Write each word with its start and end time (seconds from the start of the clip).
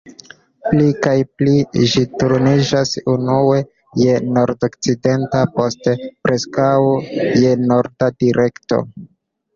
Pli 0.67 0.85
kaj 1.07 1.11
pli 1.41 1.83
ĝi 1.91 2.01
turniĝas 2.21 2.93
unue 3.13 3.59
je 4.05 4.15
nordokcidenta, 4.39 5.45
poste 5.59 5.95
preskaŭ 6.29 6.73
je 7.45 7.53
norda 7.69 8.09
direkto. 8.25 8.85